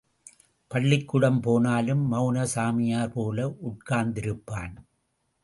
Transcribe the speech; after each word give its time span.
பள்ளிக்கூடம் 0.71 1.41
போனாலும், 1.41 2.11
மெளனசாமியார் 2.11 3.13
போல 3.13 3.47
உட்கார்ந்திருப்பான். 3.69 4.75